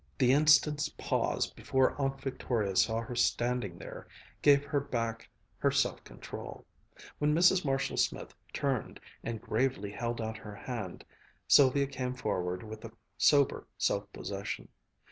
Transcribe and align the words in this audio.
The 0.17 0.31
instant's 0.31 0.89
pause 0.89 1.45
before 1.45 1.93
Aunt 2.01 2.19
Victoria 2.21 2.75
saw 2.75 3.01
her 3.01 3.13
standing 3.15 3.77
there, 3.77 4.07
gave 4.41 4.65
her 4.65 4.79
back 4.79 5.29
her 5.59 5.69
self 5.69 6.03
control. 6.03 6.65
When 7.19 7.35
Mrs. 7.35 7.63
Marshall 7.63 7.97
Smith 7.97 8.33
turned 8.51 8.99
and 9.23 9.39
gravely 9.39 9.91
held 9.91 10.19
out 10.19 10.37
her 10.37 10.55
hand, 10.55 11.05
Sylvia 11.47 11.85
came 11.85 12.15
forward 12.15 12.63
with 12.63 12.83
a 12.83 12.91
sober 13.15 13.67
self 13.77 14.11
possession. 14.11 14.69